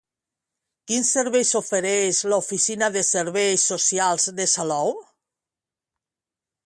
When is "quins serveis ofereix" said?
0.91-2.21